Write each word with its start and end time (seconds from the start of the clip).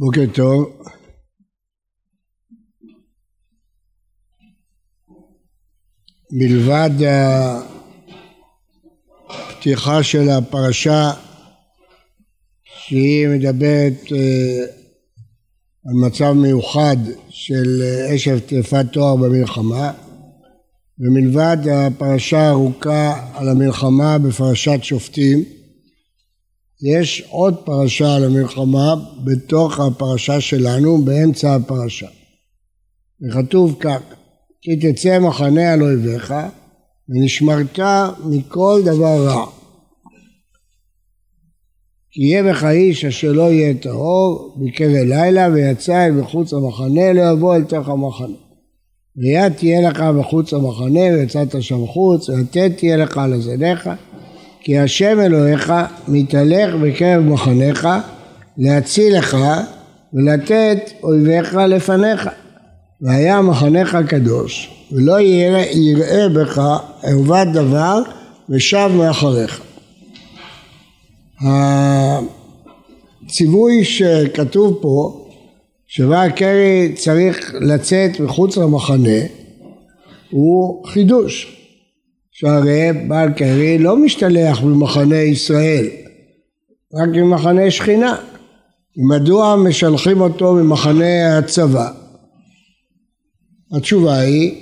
בוקר 0.00 0.24
טוב. 0.34 0.82
מלבד 6.32 6.90
הפתיחה 9.28 10.02
של 10.02 10.28
הפרשה 10.30 11.10
שהיא 12.64 13.28
מדברת 13.28 14.12
אה, 14.12 14.64
על 15.86 15.94
מצב 16.06 16.32
מיוחד 16.32 16.96
של 17.28 17.82
אשת 18.14 18.46
טרפת 18.46 18.84
תואר 18.92 19.16
במלחמה 19.16 19.92
ומלבד 20.98 21.58
הפרשה 21.72 22.40
הארוכה 22.40 23.30
על 23.34 23.48
המלחמה 23.48 24.18
בפרשת 24.18 24.78
שופטים 24.82 25.57
יש 26.82 27.24
עוד 27.30 27.56
פרשה 27.64 28.14
על 28.14 28.24
המלחמה 28.24 28.94
בתוך 29.24 29.80
הפרשה 29.80 30.40
שלנו, 30.40 30.98
באמצע 30.98 31.54
הפרשה. 31.54 32.06
וכתוב 33.22 33.76
כך, 33.80 34.00
כי 34.62 34.76
תצא 34.76 35.18
מחנה 35.18 35.72
על 35.72 35.82
אויביך 35.82 36.34
ונשמרת 37.08 37.78
מכל 38.24 38.82
דבר 38.84 39.26
רע. 39.26 39.46
כי 42.10 42.22
יהיה 42.22 42.42
בך 42.42 42.64
איש 42.64 43.04
אשר 43.04 43.32
לא 43.32 43.42
יהיה 43.42 43.74
טהור 43.74 44.56
בקרב 44.56 44.90
לילה 44.90 45.48
ויצא 45.52 46.06
אל 46.06 46.12
מחוץ 46.12 46.52
למחנה 46.52 47.12
לא 47.12 47.22
יבוא 47.32 47.56
אל 47.56 47.64
תוך 47.64 47.88
המחנה. 47.88 48.36
ויד 49.16 49.52
תהיה 49.52 49.90
לך 49.90 50.00
מחוץ 50.00 50.52
למחנה 50.52 51.00
ויצאת 51.00 51.62
שם 51.62 51.86
חוץ 51.86 52.28
ויתת 52.28 52.70
תהיה 52.76 52.96
לך 52.96 53.18
על 53.18 53.32
הזניך 53.32 53.90
כי 54.68 54.78
השם 54.78 55.20
אלוהיך 55.20 55.72
מתהלך 56.08 56.74
בקרב 56.74 57.22
מחניך 57.22 57.88
להציל 58.58 59.18
לך 59.18 59.36
ולתת 60.12 60.90
אויביך 61.02 61.54
לפניך. 61.54 62.28
והיה 63.00 63.42
מחניך 63.42 63.96
קדוש 64.08 64.70
ולא 64.92 65.20
יראה, 65.20 65.64
יראה 65.72 66.28
בך 66.28 66.62
ערוות 67.02 67.48
דבר 67.52 68.02
ושב 68.48 68.90
מאחריך. 68.94 69.62
הציווי 73.26 73.84
שכתוב 73.84 74.78
פה 74.80 75.26
שבא 75.86 76.28
קרי 76.28 76.92
צריך 76.94 77.54
לצאת 77.60 78.20
מחוץ 78.20 78.56
למחנה 78.56 79.20
הוא 80.30 80.86
חידוש 80.86 81.57
שהרי 82.40 82.92
בעל 83.08 83.32
קרי 83.32 83.78
לא 83.78 83.96
משתלח 83.96 84.60
במחנה 84.60 85.16
ישראל, 85.16 85.86
רק 86.94 87.08
במחנה 87.08 87.70
שכינה. 87.70 88.16
מדוע 88.96 89.56
משלחים 89.56 90.20
אותו 90.20 90.54
ממחנה 90.54 91.38
הצבא? 91.38 91.90
התשובה 93.72 94.18
היא 94.18 94.54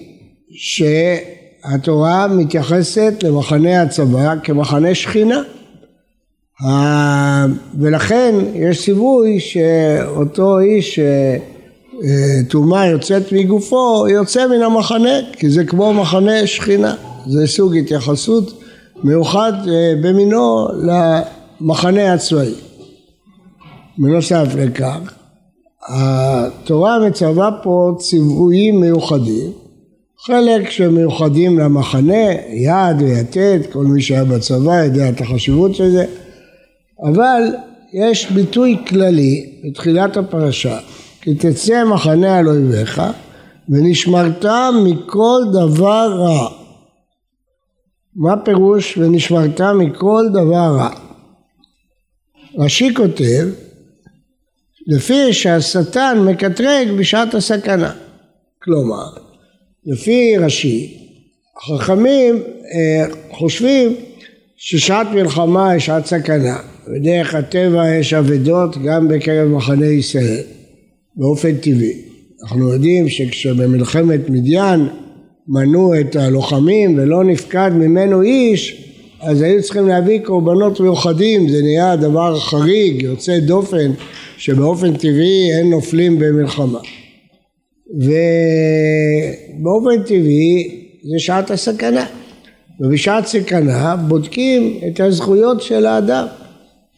שהתורה 0.50 2.26
מתייחסת 2.28 3.14
למחנה 3.22 3.82
הצבא 3.82 4.34
כמחנה 4.42 4.94
שכינה. 4.94 5.42
ולכן 7.78 8.34
יש 8.54 8.84
ציווי 8.84 9.40
שאותו 9.40 10.58
איש 10.58 11.00
שטומאה 12.48 12.86
יוצאת 12.86 13.32
מגופו 13.32 14.08
יוצא 14.08 14.46
מן 14.46 14.62
המחנה 14.62 15.18
כי 15.32 15.50
זה 15.50 15.64
כמו 15.64 15.94
מחנה 15.94 16.46
שכינה 16.46 16.96
זה 17.26 17.46
סוג 17.46 17.76
התייחסות 17.76 18.62
מיוחד 19.04 19.52
אה, 19.68 19.92
במינו 20.02 20.66
למחנה 21.60 22.12
הצבאי. 22.12 22.54
בנוסף 23.98 24.46
לכך, 24.56 25.14
התורה 25.88 26.98
מצווה 27.08 27.50
פה 27.62 27.94
ציוויים 27.98 28.80
מיוחדים, 28.80 29.52
חלק 30.26 30.70
שמיוחדים 30.70 31.58
למחנה, 31.58 32.32
יד 32.52 33.02
ויתד, 33.02 33.58
כל 33.72 33.84
מי 33.84 34.02
שהיה 34.02 34.24
בצבא 34.24 34.84
יודע 34.84 35.08
את 35.08 35.20
החשיבות 35.20 35.74
של 35.74 35.90
זה, 35.90 36.04
אבל 37.02 37.42
יש 37.92 38.30
ביטוי 38.30 38.76
כללי 38.88 39.46
בתחילת 39.64 40.16
הפרשה, 40.16 40.78
כי 41.20 41.34
תצא 41.34 41.84
מחנה 41.84 42.38
על 42.38 42.48
אויביך 42.48 43.02
ונשמרת 43.68 44.44
מכל 44.84 45.40
דבר 45.52 46.12
רע. 46.18 46.65
מה 48.16 48.36
פירוש 48.44 48.98
ונשמרת 48.98 49.60
מכל 49.60 50.24
דבר 50.32 50.76
רע? 50.78 50.90
רש"י 52.58 52.94
כותב 52.94 53.48
לפי 54.86 55.32
שהשטן 55.32 56.18
מקטרג 56.30 56.88
בשעת 56.98 57.34
הסכנה. 57.34 57.92
כלומר, 58.62 59.04
לפי 59.86 60.38
רש"י, 60.38 60.98
החכמים 61.56 62.42
אה, 62.74 63.04
חושבים 63.30 63.94
ששעת 64.56 65.06
מלחמה 65.14 65.70
היא 65.70 65.80
שעת 65.80 66.06
סכנה, 66.06 66.56
ודרך 66.86 67.34
הטבע 67.34 67.94
יש 67.94 68.14
אבדות 68.14 68.78
גם 68.78 69.08
בקרב 69.08 69.48
מחנה 69.48 69.86
ישראל, 69.86 70.42
באופן 71.16 71.56
טבעי. 71.56 72.02
אנחנו 72.42 72.72
יודעים 72.72 73.08
שכשבמלחמת 73.08 74.30
מדיין 74.30 74.88
מנו 75.48 76.00
את 76.00 76.16
הלוחמים 76.16 76.98
ולא 76.98 77.24
נפקד 77.24 77.70
ממנו 77.74 78.22
איש, 78.22 78.82
אז 79.20 79.42
היו 79.42 79.62
צריכים 79.62 79.88
להביא 79.88 80.20
קורבנות 80.24 80.80
מיוחדים, 80.80 81.48
זה 81.48 81.62
נהיה 81.62 81.96
דבר 81.96 82.40
חריג, 82.40 83.02
יוצא 83.02 83.38
דופן, 83.38 83.90
שבאופן 84.36 84.96
טבעי 84.96 85.52
אין 85.58 85.70
נופלים 85.70 86.18
במלחמה. 86.18 86.78
ובאופן 89.56 90.02
טבעי 90.06 90.84
זה 91.02 91.18
שעת 91.18 91.50
הסכנה, 91.50 92.06
ובשעת 92.80 93.26
סכנה 93.26 93.96
בודקים 93.96 94.80
את 94.86 95.00
הזכויות 95.00 95.62
של 95.62 95.86
האדם. 95.86 96.26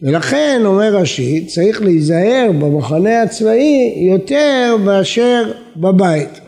ולכן, 0.02 0.62
אומר 0.64 0.96
רש"י, 0.96 1.44
צריך 1.46 1.82
להיזהר 1.82 2.50
במחנה 2.60 3.22
הצבאי 3.22 3.94
יותר 4.12 4.76
מאשר 4.84 5.52
בבית. 5.76 6.47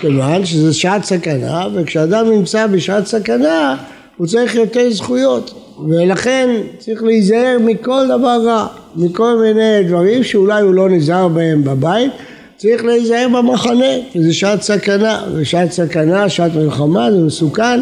כיוון 0.00 0.44
שזה 0.44 0.74
שעת 0.74 1.04
סכנה, 1.04 1.66
וכשאדם 1.74 2.30
נמצא 2.30 2.66
בשעת 2.66 3.06
סכנה 3.06 3.76
הוא 4.16 4.26
צריך 4.26 4.54
יותר 4.54 4.90
זכויות, 4.90 5.74
ולכן 5.88 6.48
צריך 6.78 7.02
להיזהר 7.02 7.58
מכל 7.60 8.04
דבר 8.06 8.40
רע, 8.44 8.66
מכל 8.96 9.38
מיני 9.42 9.88
דברים 9.88 10.24
שאולי 10.24 10.62
הוא 10.62 10.74
לא 10.74 10.90
נזהר 10.90 11.28
בהם 11.28 11.64
בבית, 11.64 12.12
צריך 12.56 12.84
להיזהר 12.84 13.28
במחנה, 13.28 13.92
כי 14.12 14.22
זה 14.22 14.32
שעת 14.32 14.62
סכנה, 14.62 15.24
ושעת 15.34 15.72
סכנה, 15.72 16.28
שעת 16.28 16.54
מלחמה, 16.54 17.12
זה 17.12 17.18
מסוכן, 17.18 17.80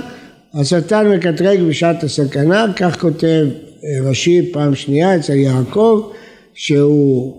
השטן 0.54 1.08
מקטרג 1.08 1.60
בשעת 1.62 2.04
הסכנה, 2.04 2.66
כך 2.76 3.00
כותב 3.00 3.46
אה, 3.84 4.10
רש"י 4.10 4.52
פעם 4.52 4.74
שנייה 4.74 5.16
אצל 5.16 5.32
יעקב, 5.32 6.10
שהוא 6.54 7.34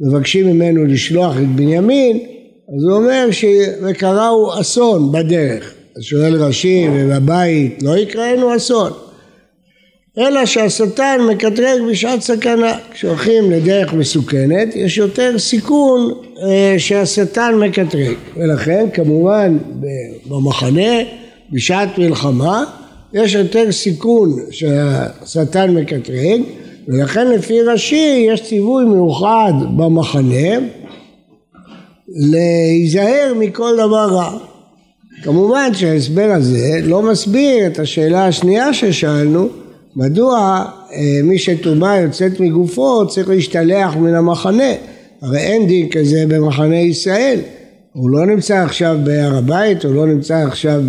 מבקשים 0.00 0.46
ממנו 0.46 0.84
לשלוח 0.84 1.36
את 1.36 1.48
בנימין 1.56 2.37
אז 2.76 2.84
הוא 2.84 2.92
אומר 2.92 3.28
שקראו 3.30 4.60
אסון 4.60 5.12
בדרך. 5.12 5.74
אז 5.96 6.02
שואל 6.02 6.34
רש"י 6.34 6.88
ובבית 6.92 7.82
לא 7.82 7.98
יקראנו 7.98 8.56
אסון. 8.56 8.92
אלא 10.18 10.46
שהשטן 10.46 11.18
מקטרג 11.30 11.82
בשעת 11.90 12.20
סכנה. 12.20 12.72
כשהולכים 12.92 13.50
לדרך 13.50 13.92
מסוכנת 13.92 14.76
יש 14.76 14.98
יותר 14.98 15.38
סיכון 15.38 16.12
אה, 16.42 16.74
שהשטן 16.78 17.54
מקטרג. 17.54 18.16
ולכן 18.36 18.86
כמובן 18.94 19.58
במחנה 20.26 20.92
בשעת 21.52 21.98
מלחמה 21.98 22.64
יש 23.12 23.34
יותר 23.34 23.72
סיכון 23.72 24.36
שהשטן 24.50 25.70
מקטרג 25.70 26.40
ולכן 26.88 27.30
לפי 27.30 27.62
רש"י 27.62 28.26
יש 28.28 28.42
ציווי 28.42 28.84
מיוחד 28.84 29.52
במחנה 29.76 30.58
להיזהר 32.08 33.32
מכל 33.38 33.74
דבר 33.74 34.06
רע. 34.10 34.38
כמובן 35.22 35.74
שההסבר 35.74 36.30
הזה 36.30 36.80
לא 36.84 37.02
מסביר 37.02 37.66
את 37.66 37.78
השאלה 37.78 38.26
השנייה 38.26 38.74
ששאלנו, 38.74 39.48
מדוע 39.96 40.64
אה, 40.92 41.20
מי 41.24 41.38
שטומאה 41.38 41.96
יוצאת 41.96 42.40
מגופו 42.40 43.06
צריך 43.08 43.28
להשתלח 43.28 43.96
מן 43.96 44.14
המחנה, 44.14 44.72
הרי 45.22 45.38
אין 45.38 45.66
דין 45.66 45.88
כזה 45.90 46.24
במחנה 46.28 46.80
ישראל, 46.80 47.38
הוא 47.92 48.10
לא 48.10 48.26
נמצא 48.26 48.56
עכשיו 48.56 48.96
בהר 49.04 49.36
הבית, 49.38 49.84
הוא 49.84 49.94
לא 49.94 50.06
נמצא 50.06 50.36
עכשיו 50.36 50.82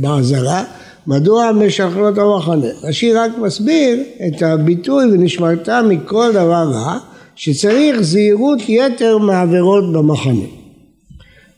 בעזרה, 0.00 0.64
מדוע 1.06 1.52
משחרר 1.52 2.08
אותו 2.08 2.34
המחנה? 2.34 2.66
רש"י 2.82 3.12
רק 3.12 3.30
מסביר 3.38 4.02
את 4.26 4.42
הביטוי 4.42 5.04
ונשמרת 5.04 5.68
מכל 5.68 6.30
דבר 6.32 6.70
רע, 6.72 6.98
שצריך 7.34 8.00
זהירות 8.00 8.58
יתר 8.68 9.18
מעבירות 9.18 9.92
במחנה. 9.92 10.59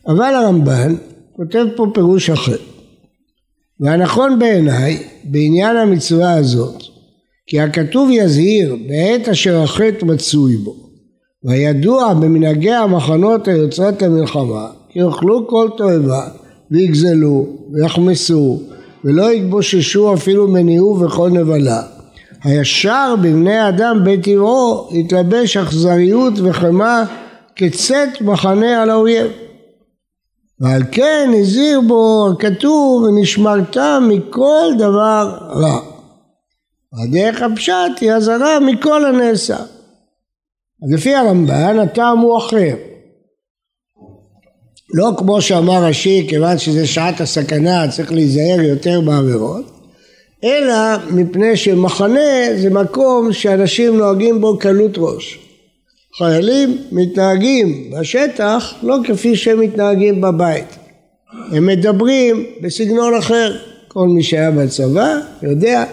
אבל 0.07 0.33
הרמב"ן 0.35 0.95
כותב 1.35 1.65
פה 1.75 1.87
פירוש 1.93 2.29
אחר. 2.29 2.57
והנכון 3.79 4.39
בעיניי 4.39 5.03
בעניין 5.23 5.77
המצווה 5.77 6.33
הזאת 6.33 6.83
כי 7.47 7.59
הכתוב 7.59 8.09
יזהיר 8.11 8.75
בעת 8.87 9.29
אשר 9.29 9.61
החטא 9.61 10.05
מצוי 10.05 10.57
בו 10.57 10.75
וידוע 11.43 12.13
במנהגי 12.13 12.71
המחנות 12.71 13.47
היוצרות 13.47 14.01
למלחמה 14.01 14.67
כי 14.89 14.99
יאכלו 14.99 15.47
כל 15.47 15.69
תועבה 15.77 16.27
ויגזלו 16.71 17.47
ויחמסו 17.71 18.61
ולא 19.03 19.33
יתבוששו 19.33 20.13
אפילו 20.13 20.47
מניעו 20.47 20.99
וכל 20.99 21.29
נבלה. 21.29 21.81
הישר 22.43 23.15
בבני 23.21 23.69
אדם 23.69 23.99
בטבעו 24.05 24.89
יתלבש 24.91 25.57
אכזריות 25.57 26.33
וחמה 26.43 27.05
כצאת 27.55 28.21
מחנה 28.21 28.81
על 28.81 28.89
האויב. 28.89 29.27
ועל 30.59 30.81
כן 30.91 31.29
הזהיר 31.39 31.81
בו 31.87 32.29
הכתוב 32.33 33.03
ונשמרת 33.03 33.77
מכל 34.01 34.65
דבר 34.77 35.37
רע. 35.49 35.79
הדרך 36.93 37.41
הפשט 37.41 38.01
היא 38.01 38.11
אזהרה 38.11 38.59
מכל 38.59 39.05
הנעשה. 39.05 39.57
אז 40.83 40.93
לפי 40.93 41.15
הרמב"ן 41.15 41.79
הטעם 41.79 42.19
הוא 42.19 42.37
אחר. 42.37 42.75
לא 44.93 45.11
כמו 45.17 45.41
שאמר 45.41 45.83
רש"י, 45.83 46.25
כיוון 46.29 46.57
שזה 46.57 46.87
שעת 46.87 47.21
הסכנה 47.21 47.91
צריך 47.91 48.11
להיזהר 48.11 48.61
יותר 48.61 49.01
בעבירות, 49.01 49.65
אלא 50.43 50.73
מפני 51.11 51.57
שמחנה 51.57 52.57
זה 52.57 52.69
מקום 52.69 53.33
שאנשים 53.33 53.97
נוהגים 53.97 54.41
בו 54.41 54.59
קלות 54.59 54.91
ראש. 54.97 55.42
חיילים 56.17 56.77
מתנהגים 56.91 57.91
בשטח 57.91 58.73
לא 58.83 58.97
כפי 59.03 59.35
שהם 59.35 59.59
מתנהגים 59.59 60.21
בבית. 60.21 60.65
הם 61.51 61.65
מדברים 61.65 62.45
בסגנון 62.61 63.13
אחר. 63.13 63.55
כל 63.87 64.07
מי 64.07 64.23
שהיה 64.23 64.51
בצבא 64.51 65.17
יודע 65.43 65.83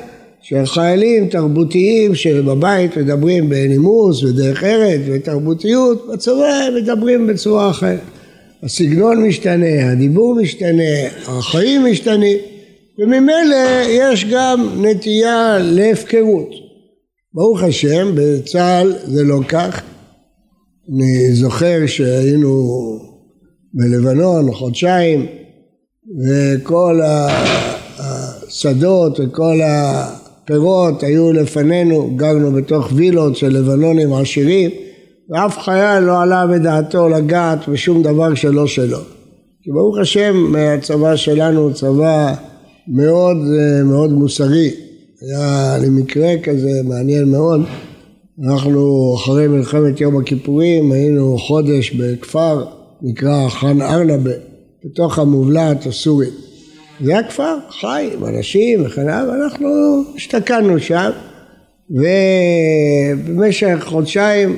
שחיילים 0.42 1.28
תרבותיים 1.28 2.14
שבבית 2.14 2.96
מדברים 2.96 3.48
בנימוס 3.48 4.22
ודרך 4.22 4.64
ארץ 4.64 5.00
ותרבותיות, 5.06 6.08
בצבא 6.12 6.64
הם 6.66 6.74
מדברים 6.74 7.26
בצורה 7.26 7.70
אחרת. 7.70 8.00
הסגנון 8.62 9.26
משתנה, 9.26 9.90
הדיבור 9.92 10.34
משתנה, 10.42 11.08
החיים 11.26 11.84
משתנים, 11.84 12.38
וממילא 12.98 13.82
יש 13.88 14.24
גם 14.24 14.68
נטייה 14.82 15.58
להפקרות. 15.60 16.50
ברוך 17.34 17.62
השם, 17.62 18.12
בצה"ל 18.14 18.92
זה 19.04 19.24
לא 19.24 19.40
כך. 19.48 19.82
אני 20.94 21.32
זוכר 21.32 21.86
שהיינו 21.86 22.98
בלבנון 23.74 24.52
חודשיים, 24.52 25.26
וכל 26.26 27.00
השדות 27.98 29.20
וכל 29.20 29.60
הפירות 29.64 31.02
היו 31.02 31.32
לפנינו, 31.32 32.10
גרנו 32.16 32.52
בתוך 32.52 32.88
וילות 32.94 33.36
של 33.36 33.48
לבנונים 33.48 34.12
עשירים, 34.12 34.70
ואף 35.30 35.58
חייל 35.58 36.04
לא 36.04 36.22
עלה 36.22 36.46
בדעתו 36.46 37.08
לגעת 37.08 37.68
בשום 37.68 38.02
דבר 38.02 38.34
שלא 38.34 38.66
שלו. 38.66 38.98
כי 39.62 39.70
ברוך 39.70 39.98
השם 39.98 40.54
הצבא 40.56 41.16
שלנו 41.16 41.60
הוא 41.60 41.72
צבא 41.72 42.34
מאוד 42.88 43.36
מאוד 43.84 44.12
מוסרי. 44.12 44.70
היה 45.22 45.76
לי 45.80 45.88
מקרה 45.88 46.38
כזה 46.42 46.70
מעניין 46.84 47.24
מאוד. 47.24 47.60
אנחנו 48.44 49.14
אחרי 49.16 49.48
מלחמת 49.48 50.00
יום 50.00 50.20
הכיפורים 50.20 50.92
היינו 50.92 51.38
חודש 51.38 51.90
בכפר 51.90 52.64
נקרא 53.02 53.48
חאן 53.48 53.82
ארנבה 53.82 54.30
בתוך 54.84 55.18
המובלעת 55.18 55.86
הסורית. 55.86 56.34
זה 57.00 57.10
היה 57.12 57.22
כפר 57.28 57.56
חי 57.80 58.10
עם 58.14 58.24
אנשים 58.24 58.86
וכן 58.86 59.08
הלאה 59.08 59.34
ואנחנו 59.34 59.68
השתקענו 60.16 60.78
שם 60.78 61.10
ובמשך 61.90 63.76
חודשיים 63.84 64.56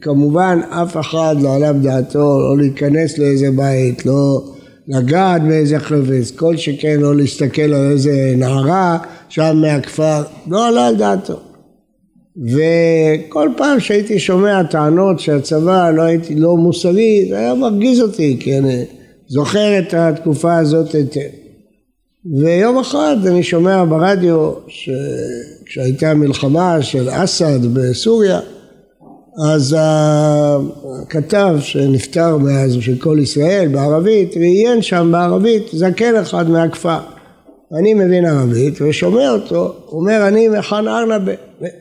כמובן 0.00 0.60
אף 0.70 0.96
אחד 0.96 1.36
לא 1.40 1.54
עלה 1.54 1.72
בדעתו 1.72 2.38
לא 2.40 2.58
להיכנס 2.58 3.18
לאיזה 3.18 3.50
בית, 3.50 4.06
לא 4.06 4.42
לגעת 4.88 5.42
באיזה 5.42 5.78
חפץ, 5.78 6.30
כל 6.36 6.56
שכן 6.56 7.00
לא 7.00 7.16
להסתכל 7.16 7.62
על 7.62 7.90
איזה 7.90 8.34
נערה 8.36 8.98
שם 9.28 9.56
מהכפר, 9.56 10.22
לא 10.46 10.68
עלה 10.68 10.86
על 10.86 10.96
דעתו. 10.96 11.51
וכל 12.36 13.48
פעם 13.56 13.80
שהייתי 13.80 14.18
שומע 14.18 14.62
טענות 14.62 15.20
שהצבא 15.20 15.90
לא 15.90 16.02
הייתי 16.02 16.34
לא 16.34 16.56
מוסרי, 16.56 17.26
זה 17.30 17.38
היה 17.38 17.54
מרגיז 17.54 18.00
אותי, 18.00 18.36
כי 18.40 18.58
אני 18.58 18.84
זוכר 19.28 19.78
את 19.78 19.94
התקופה 19.94 20.56
הזאת 20.56 20.92
היטב. 20.92 21.20
ויום 22.40 22.78
אחד 22.78 23.16
אני 23.26 23.42
שומע 23.42 23.84
ברדיו 23.84 24.52
שכשהייתה 24.68 26.14
מלחמה 26.14 26.82
של 26.82 27.08
אסד 27.10 27.74
בסוריה, 27.74 28.40
אז 29.44 29.76
הכתב 31.02 31.56
שנפטר 31.60 32.36
מאז 32.36 32.76
של 32.80 32.98
כל 32.98 33.18
ישראל 33.20 33.68
בערבית 33.72 34.36
ראיין 34.36 34.82
שם 34.82 35.08
בערבית 35.12 35.62
זקן 35.72 36.16
אחד 36.16 36.50
מהכפר 36.50 36.98
אני 37.78 37.94
מבין 37.94 38.24
ערבית 38.24 38.74
ושומע 38.80 39.30
אותו, 39.30 39.74
הוא 39.86 40.00
אומר 40.00 40.28
אני 40.28 40.48
מחאן 40.48 40.88
ארנבה, 40.88 41.32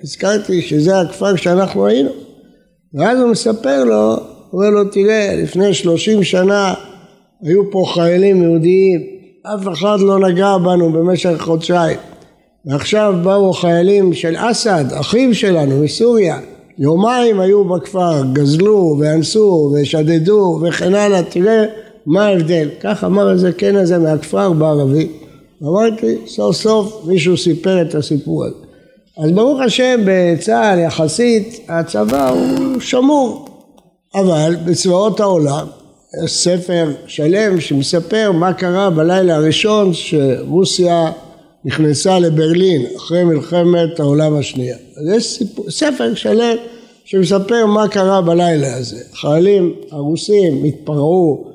הזכרתי 0.03 0.61
שזה 0.61 0.99
הכפר 0.99 1.35
שאנחנו 1.35 1.87
היינו 1.87 2.09
ואז 2.93 3.19
הוא 3.19 3.29
מספר 3.29 3.83
לו, 3.83 4.17
הוא 4.49 4.61
אומר 4.61 4.69
לו 4.69 4.89
תראה 4.89 5.35
לפני 5.43 5.73
שלושים 5.73 6.23
שנה 6.23 6.73
היו 7.43 7.71
פה 7.71 7.83
חיילים 7.93 8.43
יהודיים, 8.43 9.01
אף 9.43 9.67
אחד 9.73 9.99
לא 9.99 10.19
נגע 10.19 10.57
בנו 10.57 10.91
במשך 10.91 11.41
חודשיים 11.41 11.97
ועכשיו 12.65 13.13
באו 13.23 13.53
חיילים 13.53 14.13
של 14.13 14.35
אסד, 14.37 14.85
אחיו 14.99 15.35
שלנו 15.35 15.83
מסוריה 15.83 16.39
יומיים 16.79 17.39
היו 17.39 17.65
בכפר, 17.65 18.23
גזלו 18.33 18.97
ואנסו 18.99 19.73
ושדדו 19.73 20.61
וכן 20.67 20.95
הלאה, 20.95 21.23
תראה 21.23 21.65
מה 22.05 22.25
ההבדל. 22.25 22.69
כך 22.81 23.03
אמר 23.03 23.29
הזקן 23.29 23.75
הזה 23.75 23.97
מהכפר 23.97 24.53
בערבית. 24.53 25.20
אמרתי, 25.63 26.17
סוף 26.27 26.55
סוף 26.55 27.01
מישהו 27.05 27.37
סיפר 27.37 27.81
את 27.81 27.95
הסיפור 27.95 28.45
הזה. 28.45 28.55
אז 29.17 29.31
ברוך 29.31 29.59
השם 29.59 30.01
בצה"ל 30.05 30.79
יחסית 30.79 31.65
הצבא 31.69 32.29
הוא 32.29 32.79
שמור, 32.79 33.47
אבל 34.15 34.55
בצבאות 34.65 35.19
העולם 35.19 35.67
יש 36.23 36.31
ספר 36.31 36.91
שלם 37.07 37.59
שמספר 37.59 38.31
מה 38.31 38.53
קרה 38.53 38.89
בלילה 38.89 39.35
הראשון 39.35 39.93
שרוסיה 39.93 41.11
נכנסה 41.65 42.19
לברלין 42.19 42.85
אחרי 42.97 43.23
מלחמת 43.23 43.99
העולם 43.99 44.35
השנייה. 44.35 44.77
אז 44.97 45.17
יש 45.17 45.37
סיפור, 45.37 45.71
ספר 45.71 46.15
שלם 46.15 46.55
שמספר 47.05 47.65
מה 47.65 47.87
קרה 47.87 48.21
בלילה 48.21 48.75
הזה. 48.75 49.03
חיילים 49.13 49.73
הרוסים 49.91 50.63
התפרעו, 50.63 51.50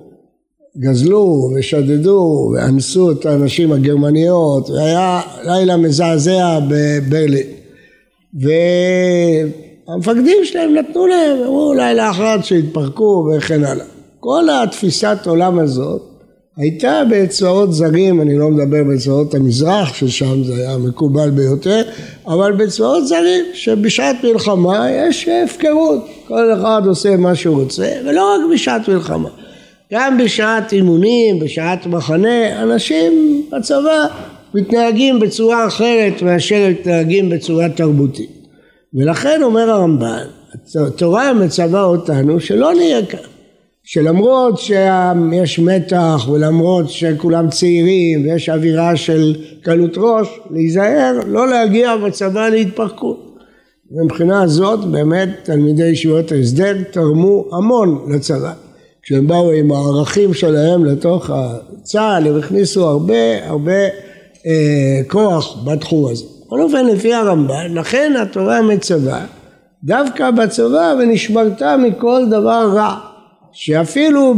גזלו 0.78 1.50
ושדדו 1.54 2.52
ואנסו 2.54 3.10
את 3.10 3.26
הנשים 3.26 3.72
הגרמניות 3.72 4.70
והיה 4.70 5.20
לילה 5.44 5.76
מזעזע 5.76 6.58
בברלין. 6.68 7.46
והמפקדים 9.88 10.44
שלהם 10.44 10.74
נתנו 10.74 11.06
להם, 11.06 11.38
אמרו 11.46 11.74
לילה 11.74 12.10
אחד 12.10 12.38
שהתפרקו 12.42 13.28
וכן 13.36 13.64
הלאה. 13.64 13.86
כל 14.20 14.44
התפיסת 14.50 15.18
עולם 15.26 15.58
הזאת 15.58 16.02
הייתה 16.56 17.02
בצבאות 17.10 17.72
זרים, 17.72 18.20
אני 18.20 18.38
לא 18.38 18.50
מדבר 18.50 18.84
בצבאות 18.84 19.34
המזרח 19.34 19.94
ששם 19.94 20.44
זה 20.44 20.54
היה 20.54 20.78
מקובל 20.78 21.30
ביותר, 21.30 21.82
אבל 22.26 22.52
בצבאות 22.52 23.06
זרים 23.06 23.44
שבשעת 23.54 24.16
מלחמה 24.24 24.90
יש 24.90 25.28
הפקרות, 25.28 26.06
כל 26.28 26.52
אחד 26.52 26.82
עושה 26.86 27.16
מה 27.16 27.34
שהוא 27.34 27.62
רוצה, 27.62 27.92
ולא 28.04 28.34
רק 28.34 28.40
בשעת 28.54 28.88
מלחמה, 28.88 29.28
גם 29.92 30.18
בשעת 30.18 30.72
אימונים, 30.72 31.38
בשעת 31.38 31.86
מחנה, 31.86 32.62
אנשים 32.62 33.42
בצבא 33.52 34.06
מתנהגים 34.54 35.20
בצורה 35.20 35.66
אחרת 35.66 36.22
מאשר 36.22 36.68
מתנהגים 36.70 37.30
בצורה 37.30 37.68
תרבותית. 37.68 38.30
ולכן 38.94 39.42
אומר 39.42 39.70
הרמב"ן, 39.70 40.24
התורה 40.86 41.32
מצווה 41.32 41.82
אותנו 41.82 42.40
שלא 42.40 42.74
נהיה 42.74 43.06
כאן. 43.06 43.18
שלמרות 43.84 44.58
שיש 44.58 45.58
מתח 45.58 46.28
ולמרות 46.32 46.90
שכולם 46.90 47.50
צעירים 47.50 48.24
ויש 48.24 48.48
אווירה 48.48 48.96
של 48.96 49.36
קלות 49.62 49.94
ראש, 49.96 50.28
להיזהר 50.50 51.20
לא 51.26 51.48
להגיע 51.48 51.96
בצבא 51.96 52.48
להתפרקות. 52.48 53.36
מבחינה 53.90 54.42
הזאת 54.42 54.84
באמת 54.84 55.28
תלמידי 55.42 55.86
ישיבות 55.86 56.32
ההסדר 56.32 56.76
תרמו 56.90 57.44
המון 57.52 58.12
לצבא. 58.12 58.65
כשהם 59.06 59.26
באו 59.26 59.52
עם 59.52 59.72
הערכים 59.72 60.34
שלהם 60.34 60.84
לתוך 60.84 61.30
הצה"ל 61.30 62.26
הם 62.26 62.38
הכניסו 62.38 62.88
הרבה 62.88 63.48
הרבה 63.48 63.82
אה, 64.46 65.00
כוח 65.08 65.64
בתחום 65.64 66.10
הזה. 66.10 66.24
בכל 66.46 66.62
אופן 66.62 66.86
לפי 66.86 67.14
הרמב"ן, 67.14 67.74
לכן 67.74 68.12
התורה 68.22 68.62
מצווה 68.62 69.26
דווקא 69.84 70.30
בצבא 70.30 70.94
ונשמרת 70.98 71.62
מכל 71.62 72.22
דבר 72.30 72.72
רע. 72.74 72.98
שאפילו 73.52 74.34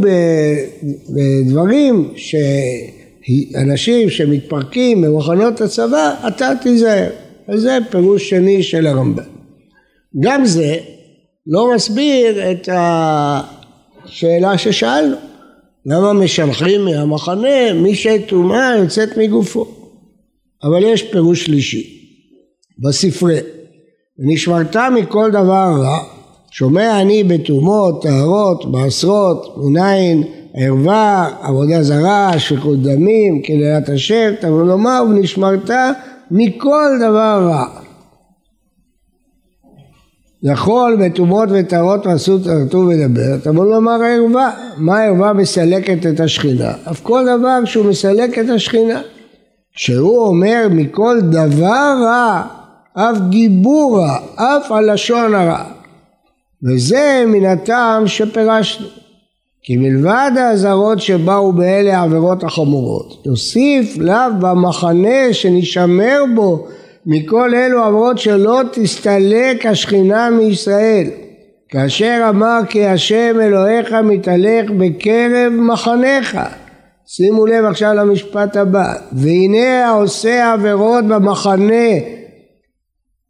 בדברים 1.15 2.13
שאנשים 2.17 4.11
שמתפרקים 4.11 5.03
במחנות 5.03 5.61
הצבא, 5.61 6.15
אתה 6.29 6.51
תיזהר. 6.63 7.11
וזה 7.49 7.79
פירוש 7.91 8.31
שני 8.31 8.63
של 8.63 8.87
הרמב"ן. 8.87 9.23
גם 10.21 10.45
זה 10.45 10.77
לא 11.47 11.75
מסביר 11.75 12.51
את 12.51 12.69
השאלה 14.09 14.59
ששאלנו. 14.59 15.17
למה 15.87 16.12
משלחים 16.12 16.85
מהמחנה 16.85 17.73
מי 17.75 17.95
שטומאה 17.95 18.77
יוצאת 18.77 19.17
מגופו? 19.17 19.67
אבל 20.62 20.85
יש 20.85 21.03
פירוש 21.03 21.45
שלישי 21.45 21.99
בספרי 22.79 23.38
ונשמרת 24.19 24.77
מכל 24.77 25.31
דבר 25.31 25.71
רע 25.83 25.99
שומע 26.50 27.00
אני 27.00 27.25
בתומות, 27.25 28.03
טהרות, 28.03 28.65
מעשרות, 28.65 29.57
מניין, 29.57 30.23
ערווה, 30.55 31.31
עבודה 31.43 31.83
זרה, 31.83 32.38
שפיכות 32.38 32.83
דמים, 32.83 33.43
קללת 33.43 33.88
השם, 33.88 34.33
תבוא 34.41 34.62
לומר 34.62 35.03
ונשמרת 35.11 35.71
מכל 36.31 36.88
דבר 37.00 37.49
רע. 37.50 37.88
יכול 40.42 40.97
בתומות 41.00 41.49
וטהרות 41.52 42.07
ועשו 42.07 42.38
תרתו 42.38 42.78
ודבר, 42.78 43.37
תבוא 43.42 43.66
לומר 43.66 44.02
ערווה. 44.02 44.50
מה 44.76 45.02
ערווה 45.02 45.33
מסלקת 45.33 46.07
את 46.07 46.21
השכינה? 46.21 46.73
אף 46.90 47.00
כל 47.02 47.23
דבר 47.23 47.64
שהוא 47.64 47.87
מסלק 47.87 48.38
את 48.38 48.49
השכינה. 48.49 49.00
שהוא 49.73 50.26
אומר 50.26 50.66
מכל 50.71 51.21
דבר 51.21 51.95
רע, 52.02 52.42
אף 52.95 53.18
דיבור 53.28 54.00
רע, 54.00 54.18
אף 54.35 54.73
הלשון 54.73 55.35
הרע. 55.35 55.64
וזה 56.64 57.25
מן 57.26 57.45
הטעם 57.45 58.07
שפירשנו. 58.07 58.87
כי 59.62 59.76
מלבד 59.76 60.30
האזהרות 60.37 61.00
שבאו 61.00 61.52
באלה 61.52 61.99
העבירות 61.99 62.45
החמורות, 62.45 63.23
יוסיף 63.26 63.97
לאו 63.99 64.16
במחנה 64.40 65.33
שנשמר 65.33 66.23
בו 66.35 66.66
מכל 67.07 67.55
אלו 67.55 67.85
עבירות 67.85 68.19
שלא 68.19 68.61
תסתלק 68.73 69.67
השכינה 69.67 70.31
מישראל. 70.31 71.07
כאשר 71.69 72.26
אמר 72.28 72.59
כי 72.69 72.87
השם 72.87 73.37
אלוהיך 73.40 73.93
מתהלך 73.93 74.71
בקרב 74.78 75.52
מחניך. 75.52 76.38
שימו 77.07 77.47
לב 77.47 77.64
עכשיו 77.64 77.95
למשפט 77.95 78.57
הבא. 78.57 78.95
והנה 79.12 79.87
העושה 79.87 80.52
עבירות 80.52 81.05
במחנה 81.05 81.93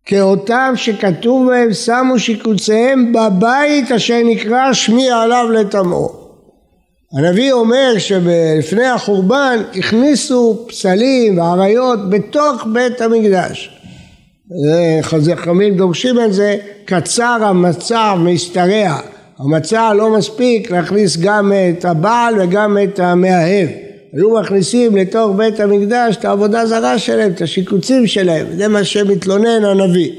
כאותם 0.04 0.72
שכתוב 0.76 1.48
בהם 1.48 1.72
שמו 1.72 2.18
שיקוציהם 2.18 3.12
בבית 3.12 3.92
אשר 3.92 4.20
נקרא 4.24 4.72
שמי 4.72 5.10
עליו 5.10 5.46
לטמאו. 5.50 6.27
הנביא 7.12 7.52
אומר 7.52 7.98
שלפני 7.98 8.86
החורבן 8.86 9.58
הכניסו 9.74 10.64
פסלים 10.68 11.38
ואריות 11.38 12.10
בתוך 12.10 12.66
בית 12.72 13.00
המקדש. 13.00 13.80
חכמים 15.02 15.76
דורשים 15.76 16.20
את 16.20 16.32
זה, 16.32 16.56
קצר 16.84 17.38
המצע 17.40 18.14
משתרע. 18.14 18.96
המצע 19.38 19.94
לא 19.94 20.10
מספיק 20.10 20.70
להכניס 20.70 21.16
גם 21.16 21.52
את 21.52 21.84
הבעל 21.84 22.34
וגם 22.40 22.78
את 22.84 22.98
המאהב. 22.98 23.68
היו 24.12 24.40
מכניסים 24.40 24.96
לתוך 24.96 25.36
בית 25.36 25.60
המקדש 25.60 26.16
את 26.16 26.24
העבודה 26.24 26.66
זרה 26.66 26.98
שלהם, 26.98 27.30
את 27.30 27.42
השיקוצים 27.42 28.06
שלהם, 28.06 28.46
זה 28.56 28.68
מה 28.68 28.84
שמתלונן 28.84 29.64
הנביא. 29.64 30.12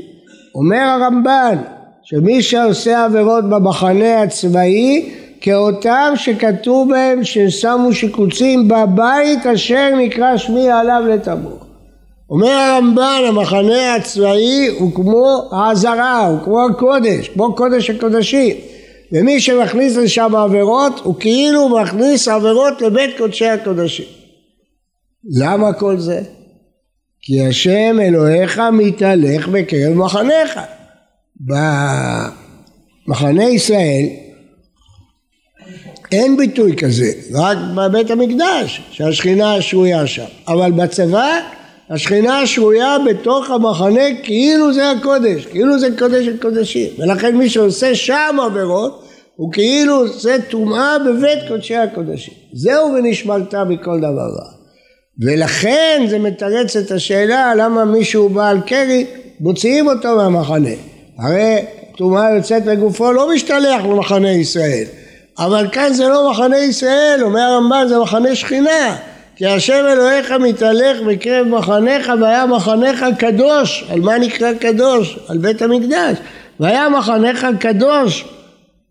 אומר 0.56 0.78
הרמב"ן 0.78 1.58
שמי 2.04 2.42
שעושה 2.42 3.06
עבירות 3.06 3.50
במחנה 3.50 4.22
הצבאי 4.22 5.10
כאותם 5.42 6.14
שכתוב 6.16 6.90
בהם 6.90 7.24
ששמו 7.24 7.94
שיקוצים 7.94 8.68
בבית 8.68 9.46
אשר 9.46 9.96
נקרא 9.98 10.38
שמי 10.38 10.70
עליו 10.70 11.02
לטבור. 11.10 11.60
אומר 12.30 12.52
הרמב"ן 12.52 13.22
המחנה 13.28 13.96
הצבאי 13.96 14.68
הוא 14.80 14.96
כמו 14.96 15.50
העזרה, 15.52 16.28
הוא 16.28 16.40
כמו 16.44 16.66
הקודש, 16.66 17.30
כמו 17.30 17.56
קודש 17.56 17.90
הקודשים 17.90 18.56
ומי 19.12 19.40
שמכניס 19.40 19.96
לשם 19.96 20.36
עבירות 20.36 21.00
הוא 21.04 21.16
כאילו 21.20 21.70
מכניס 21.70 22.28
עבירות 22.28 22.82
לבית 22.82 23.18
קודשי 23.18 23.46
הקודשים. 23.46 24.06
למה 25.40 25.74
כל 25.74 26.00
זה? 26.00 26.22
כי 27.22 27.48
השם 27.48 28.00
אלוהיך 28.02 28.62
מתהלך 28.74 29.48
בקרב 29.48 29.94
מחניך. 29.94 30.60
במחנה 33.08 33.44
ישראל 33.44 34.06
אין 36.12 36.38
ביטוי 36.38 36.76
כזה, 36.76 37.12
רק 37.34 37.58
בבית 37.76 38.12
המקדש 38.12 38.82
שהשכינה 38.92 39.62
שרויה 39.62 40.08
שם, 40.08 40.26
אבל 40.48 40.72
בצבא 40.72 41.40
השכינה 41.90 42.48
שרויה 42.48 42.98
בתוך 43.10 43.50
המחנה 43.50 44.04
כאילו 44.24 44.74
זה 44.74 44.92
הקודש, 44.92 45.46
כאילו 45.46 45.80
זה 45.80 45.88
קודש 46.00 46.28
הקודשים 46.28 46.90
ולכן 46.98 47.38
מי 47.38 47.50
שעושה 47.50 47.96
שם 47.96 48.38
עבירות 48.46 49.04
הוא 49.36 49.54
כאילו 49.54 49.96
עושה 49.96 50.36
טומאה 50.50 50.98
בבית 51.00 51.40
קודשי 51.48 51.76
הקודשים. 51.76 52.34
זהו 52.54 52.94
ונשמרת 52.94 53.56
מכל 53.56 53.98
דבר 53.98 54.30
רע. 54.40 54.50
ולכן 55.22 56.06
זה 56.10 56.20
מתרץ 56.20 56.76
את 56.76 56.92
השאלה 56.92 57.56
למה 57.56 57.86
מישהו 57.86 58.30
בעל 58.30 58.62
קרי 58.62 59.06
מוציאים 59.40 59.88
אותו 59.88 60.16
מהמחנה. 60.16 60.70
הרי 61.20 61.56
טומאה 61.98 62.36
יוצאת 62.36 62.66
מגופו 62.66 63.12
לא 63.12 63.34
משתלח 63.34 63.82
במחנה 63.90 64.32
ישראל 64.32 64.86
אבל 65.40 65.68
כאן 65.72 65.94
זה 65.94 66.08
לא 66.08 66.32
מחנה 66.32 66.58
ישראל 66.58 67.20
אומר 67.24 67.42
הרמב"ן 67.42 67.86
זה 67.88 68.00
מחנה 68.00 68.36
שכינה 68.36 68.96
כי 69.36 69.46
השם 69.46 69.86
אלוהיך 69.92 70.32
מתהלך 70.32 71.02
בקרב 71.08 71.48
מחניך 71.48 72.12
והיה 72.22 72.46
מחניך 72.46 73.06
קדוש, 73.18 73.86
על 73.90 74.00
מה 74.00 74.18
נקרא 74.18 74.54
קדוש? 74.54 75.20
על 75.28 75.38
בית 75.38 75.62
המקדש. 75.62 76.18
והיה 76.60 76.90
מחניך 76.90 77.48
קדוש, 77.60 78.26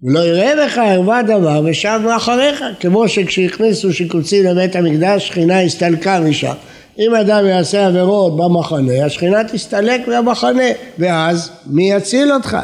ולא 0.02 0.20
יראה 0.20 0.52
בך 0.64 0.78
ערווה 0.78 1.22
דבר 1.22 1.62
ושב 1.64 2.00
מאחריך, 2.04 2.64
כמו 2.80 3.08
שכשהכניסו 3.08 3.92
שיקוצים 3.92 4.44
לבית 4.44 4.76
המקדש, 4.76 5.28
שכינה 5.28 5.60
הסתלקה 5.60 6.20
משם. 6.20 6.52
אם 6.98 7.14
אדם 7.14 7.46
יעשה 7.46 7.86
עבירות 7.86 8.36
במחנה, 8.36 9.04
השכינה 9.04 9.44
תסתלק 9.44 10.08
מהמחנה, 10.08 10.68
ואז 10.98 11.50
מי 11.66 11.92
יציל 11.92 12.32
אותך? 12.32 12.56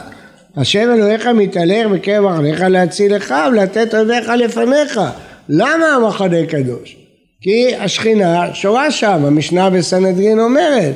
השם 0.56 0.90
אלוהיך 0.94 1.26
מתהלך 1.26 1.86
בקרב 1.86 2.24
מחניך 2.24 2.60
להציל 2.60 3.16
לך 3.16 3.34
ולתת 3.52 3.94
אויביך 3.94 4.28
לפניך. 4.28 5.00
למה 5.48 5.86
המחנה 5.86 6.46
קדוש? 6.46 6.96
כי 7.40 7.76
השכינה 7.76 8.54
שורה 8.54 8.90
שם, 8.90 9.24
המשנה 9.24 9.70
בסנהדרין 9.70 10.40
אומרת, 10.40 10.94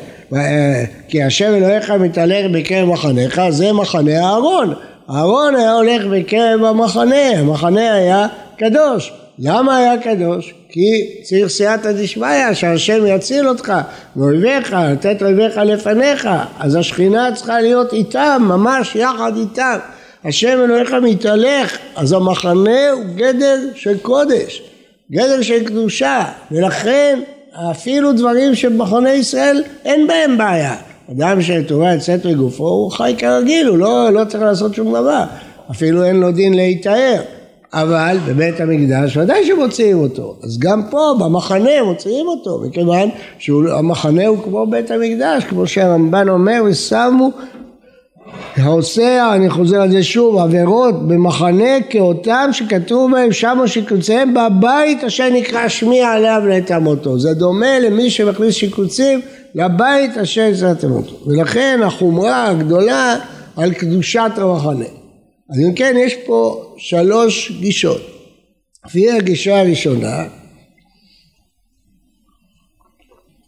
כי 1.09 1.23
השם 1.23 1.55
אלוהיך 1.55 1.91
מתהלך 1.91 2.47
בקרב 2.53 2.89
מחניך, 2.89 3.41
זה 3.51 3.73
מחנה 3.73 4.21
אהרון. 4.21 4.75
אהרון 5.11 5.57
היה 5.57 5.73
הולך 5.73 6.03
בקרב 6.07 6.65
המחנה, 6.65 7.31
המחנה 7.31 7.95
היה 7.95 8.27
קדוש. 8.59 9.13
למה 9.39 9.77
היה 9.77 9.99
קדוש? 9.99 10.55
כי 10.69 11.11
צריך 11.23 11.49
סייעתא 11.49 11.93
דשמיא, 11.93 12.53
שהשם 12.55 13.07
יציל 13.07 13.49
אותך 13.49 13.73
מאויביך, 14.17 14.73
לתת 14.73 15.23
אויביך 15.23 15.57
לפניך, 15.57 16.29
אז 16.61 16.75
השכינה 16.75 17.29
צריכה 17.35 17.61
להיות 17.61 17.93
איתם, 17.93 18.43
ממש 18.49 18.97
יחד 18.97 19.33
איתם. 19.37 19.79
השם 20.25 20.59
אלוהיך 20.65 20.93
מתהלך, 20.93 21.79
אז 21.97 22.13
המחנה 22.13 22.91
הוא 22.91 23.05
גדר 23.17 23.59
של 23.75 23.99
קודש. 23.99 24.63
גדר 25.13 25.43
של 25.43 25.65
קדושה, 25.65 26.25
ולכן 26.51 27.21
אפילו 27.71 28.13
דברים 28.13 28.55
שבמכוני 28.55 29.11
ישראל 29.11 29.63
אין 29.85 30.07
בהם 30.07 30.39
בעיה. 30.39 30.75
אדם 31.13 31.43
שתורה 31.43 31.95
יוצאת 31.95 32.27
מגופו 32.27 32.69
הוא 32.69 32.91
חי 32.91 33.15
כרגיל, 33.19 33.67
הוא 33.67 33.79
לא, 33.79 34.11
לא 34.11 34.25
צריך 34.25 34.43
לעשות 34.43 34.75
שום 34.75 34.89
דבר, 34.89 35.25
אפילו 35.71 36.05
אין 36.05 36.17
לו 36.17 36.33
דין 36.33 36.55
להיטהר. 36.55 37.21
אבל 37.73 38.17
בבית 38.29 38.61
המקדש 38.61 39.17
ודאי 39.17 39.47
שמוציאים 39.47 39.99
אותו, 39.99 40.37
אז 40.43 40.59
גם 40.59 40.83
פה 40.91 41.15
במחנה 41.19 41.83
מוציאים 41.85 42.27
אותו, 42.29 42.63
מכיוון 42.67 43.09
שהמחנה 43.39 44.27
הוא 44.27 44.39
כמו 44.45 44.67
בית 44.67 44.91
המקדש, 44.91 45.45
כמו 45.45 45.67
שהרמב"ן 45.67 46.29
אומר, 46.29 46.63
ושמו 46.67 47.31
העושה, 48.57 49.35
אני 49.35 49.51
חוזר 49.51 49.81
על 49.81 49.91
זה 49.91 50.03
שוב, 50.03 50.39
עבירות 50.39 51.09
במחנה 51.09 51.81
כאותם 51.91 52.49
שכתוב 52.53 53.13
בהם 53.13 53.33
שמו 53.33 53.69
שיקוציהם 53.69 54.35
בבית 54.35 55.05
אשר 55.05 55.29
נקרא 55.33 55.69
שמי 55.69 56.03
עליו 56.03 56.43
לטמאותו. 56.49 57.19
זה 57.19 57.35
דומה 57.35 57.79
למי 57.79 58.11
שמכניס 58.11 58.55
שיקוצים 58.55 59.21
לבית 59.55 60.19
אשר 60.19 60.51
אותו. 60.91 61.17
ולכן 61.27 61.81
החומרה 61.85 62.49
הגדולה 62.49 63.17
על 63.57 63.73
קדושת 63.73 64.31
המחנה. 64.37 64.85
אז 65.51 65.59
אם 65.59 65.75
כן 65.75 65.95
יש 65.99 66.15
פה 66.27 66.75
שלוש 66.77 67.53
גישות. 67.61 68.01
לפי 68.87 69.11
הגישה 69.11 69.61
הראשונה 69.61 70.25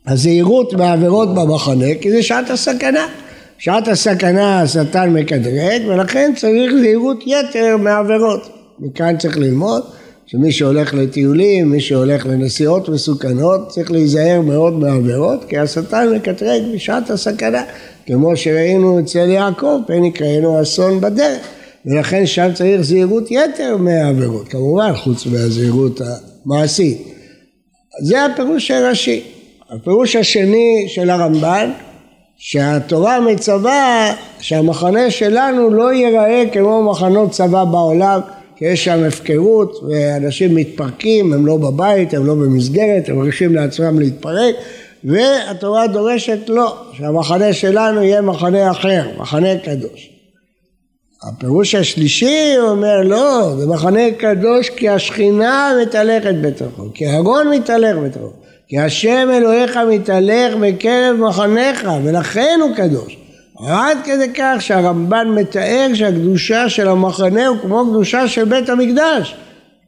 הזהירות 0.07 0.75
בעבירות 0.75 1.35
במחנה 1.35 1.95
כי 2.01 2.11
זה 2.11 2.23
שעת 2.23 2.51
הסכנה. 2.51 3.07
שעת 3.59 3.89
הסכנה 3.89 4.61
השטן 4.61 5.11
מקדרג 5.11 5.83
ולכן 5.89 6.33
צריך 6.37 6.73
זהירות 6.81 7.25
יתר 7.27 7.77
מעבירות. 7.77 8.49
מכאן 8.79 9.17
צריך 9.19 9.39
ללמוד 9.39 9.83
שמי 10.27 10.53
שהולך 10.53 10.95
לטיולים, 10.95 11.71
מי 11.71 11.81
שהולך 11.81 12.27
לנסיעות 12.27 12.89
מסוכנות 12.89 13.69
צריך 13.69 13.91
להיזהר 13.91 14.41
מאוד 14.41 14.73
מעבירות 14.73 15.45
כי 15.45 15.59
השטן 15.59 16.13
מקטרג 16.17 16.63
בשעת 16.75 17.11
הסכנה 17.11 17.63
כמו 18.07 18.37
שראינו 18.37 19.01
אצל 19.01 19.29
יעקב, 19.29 19.81
פן 19.87 20.05
יקראנו 20.05 20.63
אסון 20.63 21.01
בדרך 21.01 21.41
ולכן 21.87 22.27
שם 22.27 22.51
צריך 22.55 22.81
זהירות 22.81 23.31
יתר 23.31 23.77
מהעבירות, 23.77 24.49
כמובן 24.49 24.93
חוץ 24.97 25.27
מהזהירות 25.27 26.01
המעשית. 26.01 27.09
זה 28.03 28.25
הפירוש 28.25 28.69
של 28.69 28.75
רש"י. 28.75 29.23
הפירוש 29.71 30.17
השני 30.17 30.85
של 30.89 31.11
הרמב"ן, 31.11 31.71
שהתורה 32.37 33.21
מצווה 33.21 34.15
שהמחנה 34.41 35.11
שלנו 35.11 35.71
לא 35.71 35.93
ייראה 35.93 36.45
כמו 36.53 36.91
מחנות 36.91 37.31
צבא 37.31 37.65
בעולם, 37.65 38.21
כי 38.57 38.65
יש 38.65 38.85
שם 38.85 39.05
הפקרות 39.05 39.81
ואנשים 39.89 40.55
מתפרקים, 40.55 41.33
הם 41.33 41.47
לא 41.47 41.57
בבית, 41.57 42.15
הם 42.15 42.27
לא 42.27 42.35
במסגרת, 42.35 43.09
הם 43.09 43.17
מרגישים 43.17 43.55
לעצמם 43.55 43.99
להתפרק 43.99 44.55
והתורה 45.05 45.87
דורשת 45.87 46.49
לא, 46.49 46.77
שהמחנה 46.93 47.53
שלנו 47.53 48.03
יהיה 48.03 48.21
מחנה 48.21 48.71
אחר, 48.71 49.09
מחנה 49.19 49.59
קדוש. 49.59 50.10
הפירוש 51.23 51.75
השלישי 51.75 52.55
אומר 52.59 53.01
לא, 53.05 53.55
זה 53.59 53.67
מחנה 53.67 54.11
קדוש 54.19 54.71
כי 54.71 54.89
השכינה 54.89 55.73
מתהלכת 55.83 56.35
בתוכו, 56.41 56.83
כי 56.95 57.07
אהרון 57.07 57.49
מתהלך 57.49 57.97
בתוכו, 57.97 58.33
כי 58.69 58.79
השם 58.79 59.29
אלוהיך 59.33 59.77
מתהלך 59.77 60.55
בקרב 60.61 61.17
מחניך 61.17 61.89
ולכן 62.05 62.59
הוא 62.63 62.75
קדוש. 62.77 63.17
עד 63.67 63.99
כדי 64.05 64.33
כך 64.35 64.57
שהרמב"ן 64.61 65.29
מתאר 65.29 65.91
שהקדושה 65.95 66.69
של 66.69 66.89
המחנה 66.89 67.47
הוא 67.47 67.57
כמו 67.63 67.85
קדושה 67.91 68.29
של 68.29 68.45
בית 68.45 68.69
המקדש 68.69 69.35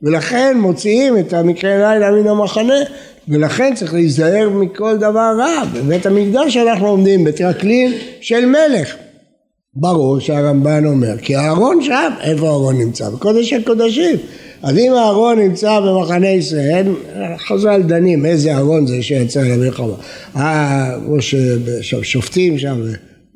ולכן 0.03 0.57
מוציאים 0.61 1.19
את 1.19 1.33
המקרה 1.33 1.77
לילה 1.77 2.11
מן 2.11 2.29
המחנה 2.29 2.75
ולכן 3.29 3.75
צריך 3.75 3.95
להיזהר 3.95 4.49
מכל 4.49 4.97
דבר 4.97 5.35
רע. 5.39 5.65
בבית 5.75 6.07
המקדש 6.07 6.57
אנחנו 6.57 6.89
עומדים 6.89 7.25
בטרקלין 7.25 7.93
של 8.21 8.47
מלך. 8.47 8.95
ברור 9.77 10.21
שהרמב"ן 10.21 10.87
אומר, 10.87 11.19
כי 11.19 11.37
אהרון 11.37 11.83
שם, 11.83 12.13
איפה 12.21 12.47
אהרון 12.47 12.79
נמצא? 12.79 13.11
בקודש 13.11 13.53
הקודשים. 13.53 14.17
אז 14.63 14.79
אם 14.79 14.93
אהרון 14.95 15.39
נמצא 15.39 15.81
במחנה 15.81 16.29
ישראל, 16.29 16.87
חז"ל 17.49 17.83
דנים 17.83 18.27
איזה 18.27 18.55
אהרון 18.55 18.87
זה 18.87 19.03
שיצא 19.03 19.41
למלחמה. 19.41 19.95
אה, 20.37 20.95
כמו 21.07 21.17
ששופטים 21.81 22.59
שם 22.59 22.81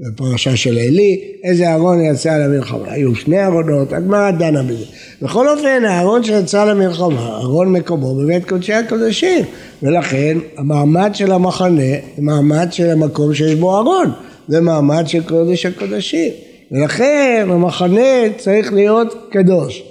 בפרשה 0.01 0.57
של 0.57 0.79
עלי, 0.79 1.21
איזה 1.45 1.69
אהרון 1.69 2.01
יצא 2.01 2.37
למלחמה. 2.37 2.93
היו 2.93 3.15
שני 3.15 3.41
אהרונות, 3.41 3.93
הגמרא 3.93 4.31
דנה 4.31 4.63
בזה. 4.63 4.85
בכל 5.23 5.49
אופן, 5.49 5.85
האהרון 5.85 6.25
שיצא 6.25 6.65
למלחמה, 6.65 7.29
אהרון 7.29 7.73
מקומו 7.73 8.15
בבית 8.15 8.49
קודשי 8.49 8.73
הקודשים. 8.73 9.45
ולכן 9.83 10.39
המעמד 10.57 11.11
של 11.15 11.33
המחנה 11.33 11.93
מעמד 12.19 12.69
של 12.71 12.91
המקום 12.91 13.35
שיש 13.35 13.55
בו 13.55 13.77
אהרון. 13.77 14.11
זה 14.49 14.61
מעמד 14.61 15.05
של 15.07 15.29
קודש 15.29 15.67
הקודשים. 15.67 16.33
ולכן 16.73 17.47
המחנה 17.51 18.33
צריך 18.37 18.73
להיות 18.73 19.29
קדוש. 19.31 19.83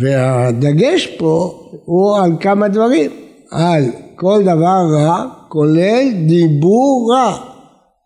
והדגש 0.00 1.06
פה 1.06 1.60
הוא 1.84 2.18
על 2.18 2.32
כמה 2.40 2.68
דברים. 2.68 3.10
על 3.50 3.84
כל 4.16 4.42
דבר 4.42 4.80
רע, 4.92 5.24
כולל 5.48 6.12
דיבור 6.26 7.14
רע. 7.14 7.36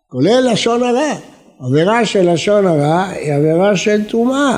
כולל 0.07 0.49
לשון 0.51 0.83
הרע. 0.83 1.13
עבירה 1.59 2.05
של 2.05 2.33
לשון 2.33 2.67
הרע 2.67 3.07
היא 3.09 3.33
עבירה 3.33 3.75
של 3.77 4.03
טומאה. 4.03 4.57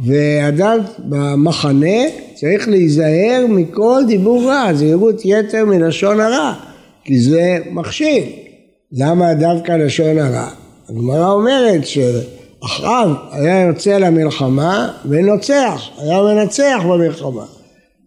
ואדם 0.00 0.78
במחנה 0.98 1.96
צריך 2.34 2.68
להיזהר 2.68 3.46
מכל 3.48 4.02
דיבור 4.06 4.50
רע, 4.50 4.74
זהירות 4.74 5.20
יתר 5.24 5.64
מלשון 5.64 6.20
הרע, 6.20 6.54
כי 7.04 7.20
זה 7.20 7.58
מכשיל. 7.70 8.22
למה 8.92 9.34
דווקא 9.34 9.72
לשון 9.72 10.18
הרע? 10.18 10.63
הגמרא 10.88 11.30
אומרת 11.30 11.86
שאחאב 11.86 13.08
היה 13.32 13.66
יוצא 13.66 13.98
למלחמה 13.98 14.90
ונוצח, 15.08 15.88
היה 15.98 16.22
מנצח 16.22 16.80
במלחמה. 16.88 17.44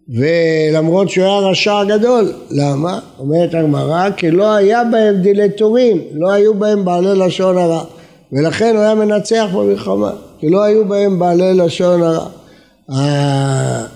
ולמרות 0.08 1.10
שהוא 1.10 1.24
היה 1.24 1.38
רשע 1.38 1.84
גדול, 1.84 2.32
למה? 2.50 2.98
אומרת 3.18 3.54
הגמרא, 3.54 4.10
כי 4.16 4.30
לא 4.30 4.54
היה 4.54 4.84
בהם 4.84 5.16
דילטורים, 5.16 6.02
לא 6.12 6.30
היו 6.30 6.54
בהם 6.54 6.84
בעלי 6.84 7.14
לשון 7.14 7.58
הרע, 7.58 7.84
ולכן 8.32 8.74
הוא 8.74 8.82
היה 8.82 8.94
מנצח 8.94 9.46
במלחמה, 9.54 10.10
כי 10.38 10.50
לא 10.50 10.62
היו 10.62 10.88
בהם 10.88 11.18
בעלי 11.18 11.54
לשון 11.54 12.02
הרע. 12.02 12.26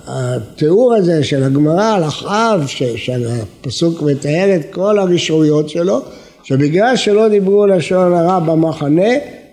התיאור 0.06 0.94
הזה 0.94 1.24
של 1.24 1.42
הגמרא 1.42 1.94
על 1.94 2.04
אחאב, 2.04 2.66
שהפסוק 2.96 4.02
מתאר 4.02 4.56
את 4.56 4.74
כל 4.74 4.98
הרשעויות 4.98 5.68
שלו, 5.68 6.00
שבגלל 6.42 6.96
שלא 6.96 7.28
דיברו 7.28 7.66
לשון 7.66 8.14
הרע 8.14 8.38
במחנה, 8.38 9.10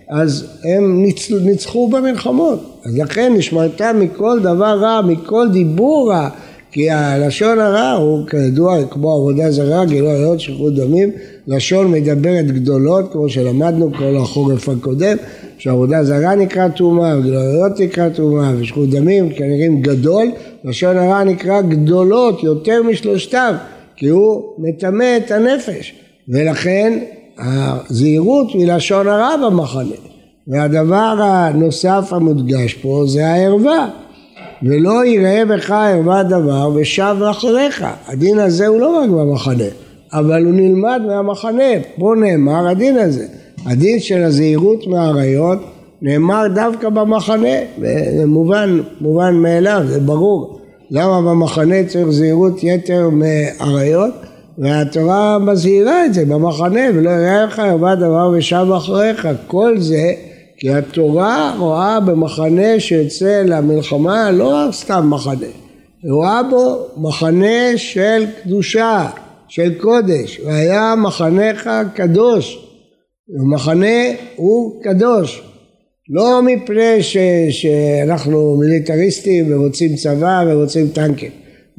אז 0.10 0.47
הם 0.63 1.06
ניצחו 1.41 1.88
במלחמות. 1.88 2.60
אז 2.86 2.97
לכן 2.97 3.34
נשמרת 3.38 3.82
מכל 3.82 4.39
דבר 4.39 4.80
רע, 4.80 5.02
מכל 5.02 5.47
דיבור 5.52 6.12
רע. 6.12 6.30
כי 6.71 6.89
הלשון 6.89 7.60
הרע 7.60 7.91
הוא 7.91 8.28
כידוע 8.28 8.78
כמו 8.89 9.12
עבודה 9.12 9.52
זרה, 9.52 9.86
גילוי 9.86 10.12
עריות, 10.12 10.39
שפיכות 10.39 10.75
דמים, 10.75 11.12
לשון 11.47 11.91
מדברת 11.91 12.52
גדולות, 12.52 13.12
כמו 13.12 13.30
שלמדנו 13.30 13.91
כל 13.97 14.17
החורף 14.17 14.69
הקודם, 14.69 15.17
שעבודה 15.58 16.04
זרה 16.04 16.36
נקרא 16.36 16.67
טומאה, 16.67 17.19
גילוי 17.21 17.38
עריות 17.38 17.80
נקרא 17.80 18.10
טומאה, 18.10 18.52
ושפיכות 18.60 18.89
דמים 18.89 19.30
כנראה 19.30 19.67
גדול, 19.82 20.28
לשון 20.63 20.97
הרע 20.97 21.23
נקרא 21.23 21.62
גדולות 21.62 22.43
יותר 22.43 22.84
משלושתם, 22.84 23.56
כי 23.95 24.08
הוא 24.08 24.43
מטמא 24.58 25.17
את 25.17 25.32
הנפש, 25.32 25.93
ולכן 26.29 26.99
הזהירות 27.37 28.55
מלשון 28.55 29.07
הרע 29.07 29.35
במחנה. 29.45 29.95
והדבר 30.47 31.15
הנוסף 31.21 32.07
המודגש 32.11 32.73
פה 32.73 33.03
זה 33.07 33.27
הערווה. 33.27 33.89
ולא 34.63 35.05
יראה 35.05 35.45
בך 35.45 35.71
ערווה 35.71 36.23
דבר 36.23 36.71
ושב 36.75 37.15
אחריך. 37.31 37.85
הדין 38.07 38.39
הזה 38.39 38.67
הוא 38.67 38.79
לא 38.79 38.97
רק 38.97 39.09
במחנה, 39.09 39.63
אבל 40.13 40.45
הוא 40.45 40.53
נלמד 40.53 41.01
מהמחנה. 41.07 41.63
פה 41.99 42.13
נאמר 42.17 42.67
הדין 42.67 42.97
הזה. 42.97 43.25
הדין 43.65 43.99
של 43.99 44.23
הזהירות 44.23 44.87
מהעריות 44.87 45.59
נאמר 46.01 46.47
דווקא 46.55 46.89
במחנה, 46.89 47.57
זה 48.17 48.25
מובן, 48.25 48.79
מובן 49.01 49.35
מאליו, 49.35 49.81
זה 49.87 49.99
ברור. 49.99 50.59
למה 50.91 51.21
במחנה 51.21 51.83
צריך 51.87 52.09
זהירות 52.09 52.63
יתר 52.63 53.09
מעריות? 53.09 54.13
והתורה 54.59 55.39
מזהירה 55.39 56.05
את 56.05 56.13
זה 56.13 56.25
במחנה, 56.25 56.81
ולא 56.93 57.09
יראה 57.09 57.45
לך 57.45 57.59
ערווה 57.59 57.95
דבר 57.95 58.31
ושב 58.37 58.65
אחריך. 58.77 59.27
כל 59.47 59.79
זה 59.79 60.13
כי 60.57 60.69
התורה 60.69 61.55
רואה 61.57 61.99
במחנה 61.99 62.79
שיוצא 62.79 63.43
למלחמה 63.45 64.31
לא 64.31 64.67
סתם 64.71 65.09
מחנה, 65.09 65.47
היא 66.03 66.11
רואה 66.11 66.43
בו 66.43 66.87
מחנה 66.97 67.77
של 67.77 68.25
קדושה, 68.43 69.09
של 69.47 69.73
קודש, 69.73 70.39
והיה 70.45 70.93
מחנך 70.97 71.69
קדוש, 71.93 72.65
ומחנה 73.29 73.97
הוא 74.35 74.83
קדוש, 74.83 75.41
לא 76.09 76.41
מפני 76.41 77.03
ש, 77.03 77.17
שאנחנו 77.49 78.57
מיליטריסטים 78.57 79.53
ורוצים 79.53 79.95
צבא 79.95 80.43
ורוצים 80.47 80.87
טנקים, 80.87 81.31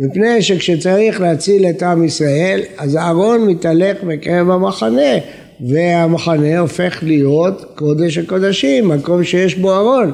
מפני 0.02 0.42
שכשצריך 0.42 1.20
להציל 1.20 1.66
את 1.66 1.82
עם 1.82 2.04
ישראל, 2.04 2.60
אז 2.78 2.96
אהרון 2.96 3.46
מתהלך 3.46 4.04
בקרב 4.04 4.50
המחנה, 4.50 5.12
והמחנה 5.60 6.58
הופך 6.58 6.98
להיות 7.02 7.64
קודש 7.74 8.18
הקודשים, 8.18 8.88
מקום 8.88 9.24
שיש 9.24 9.54
בו 9.54 9.74
ארון. 9.74 10.12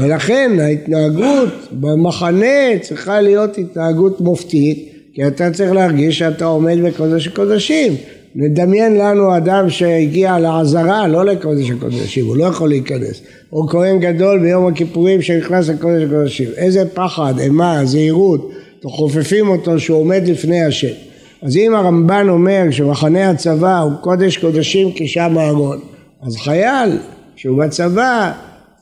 ולכן 0.00 0.50
ההתנהגות 0.60 1.48
במחנה 1.72 2.78
צריכה 2.80 3.20
להיות 3.20 3.58
התנהגות 3.58 4.20
מופתית, 4.20 4.92
כי 5.14 5.26
אתה 5.26 5.50
צריך 5.50 5.72
להרגיש 5.72 6.18
שאתה 6.18 6.44
עומד 6.44 6.78
בקודש 6.84 7.26
הקודשים. 7.26 7.92
נדמיין 8.34 8.96
לנו 8.96 9.36
אדם 9.36 9.70
שהגיע 9.70 10.38
לעזרה, 10.38 11.08
לא 11.08 11.24
לקודש 11.24 11.70
הקודשים, 11.70 12.26
הוא 12.26 12.36
לא 12.36 12.44
יכול 12.44 12.68
להיכנס. 12.68 13.22
או 13.52 13.68
כהן 13.68 14.00
גדול 14.00 14.38
ביום 14.38 14.66
הכיפורים 14.66 15.22
שנכנס 15.22 15.68
לקודש 15.68 16.02
הקודשים. 16.02 16.48
איזה 16.56 16.84
פחד, 16.94 17.34
אימה, 17.38 17.80
זהירות, 17.84 18.50
חופפים 18.84 19.48
אותו 19.48 19.80
שהוא 19.80 19.98
עומד 19.98 20.22
לפני 20.26 20.64
השם. 20.64 20.94
אז 21.42 21.56
אם 21.56 21.74
הרמב"ן 21.74 22.28
אומר 22.28 22.62
שמחנה 22.70 23.30
הצבא 23.30 23.78
הוא 23.78 23.92
קודש 24.00 24.36
קודשים 24.36 24.92
כי 24.92 25.08
שם 25.08 25.38
הארון, 25.38 25.80
אז 26.22 26.36
חייל 26.36 26.98
שהוא 27.36 27.64
בצבא 27.64 28.32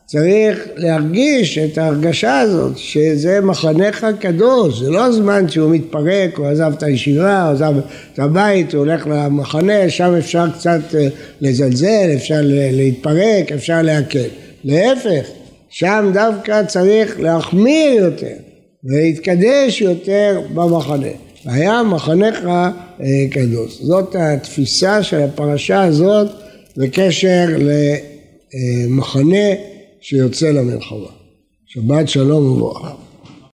צריך 0.06 0.68
להרגיש 0.76 1.58
את 1.58 1.78
ההרגשה 1.78 2.40
הזאת 2.40 2.78
שזה 2.78 3.40
מחנך 3.40 4.06
קדוש, 4.20 4.80
זה 4.80 4.90
לא 4.90 5.12
זמן 5.12 5.48
שהוא 5.48 5.70
מתפרק, 5.70 6.38
הוא 6.38 6.46
עזב 6.46 6.72
את 6.78 6.82
הישיבה, 6.82 7.42
הוא 7.42 7.52
עזב 7.52 7.74
את 8.12 8.18
הבית, 8.18 8.74
הוא 8.74 8.78
הולך 8.78 9.06
למחנה, 9.06 9.90
שם 9.90 10.14
אפשר 10.18 10.50
קצת 10.58 10.80
אה, 10.94 11.08
לזלזל, 11.40 12.10
אפשר 12.14 12.40
להתפרק, 12.44 13.52
אפשר 13.52 13.82
להקל. 13.82 14.28
להפך, 14.64 15.26
שם 15.68 16.10
דווקא 16.14 16.62
צריך 16.64 17.20
להחמיר 17.20 18.04
יותר 18.04 18.53
ולהתקדש 18.84 19.80
יותר 19.80 20.40
במחנה. 20.54 21.08
היה 21.44 21.82
מחנך 21.82 22.44
אה, 22.44 22.70
קדוש. 23.30 23.78
זאת 23.82 24.16
התפיסה 24.18 25.02
של 25.02 25.20
הפרשה 25.20 25.82
הזאת 25.82 26.28
בקשר 26.76 27.46
למחנה 28.54 29.46
שיוצא 30.00 30.50
למלחמה. 30.50 31.08
שבת 31.66 32.08
שלום 32.08 32.46
וברכה. 32.46 33.03